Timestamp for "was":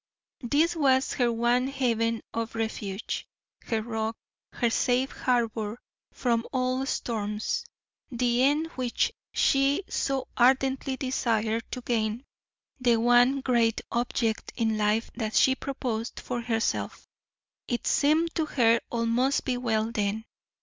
0.75-1.13